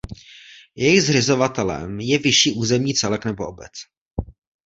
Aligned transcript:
Jejich 0.75 1.01
zřizovatelem 1.03 1.99
je 1.99 2.19
vyšší 2.19 2.51
územní 2.53 2.93
celek 2.93 3.25
nebo 3.25 3.47
obec. 3.47 3.71